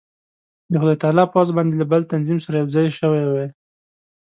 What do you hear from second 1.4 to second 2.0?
باید له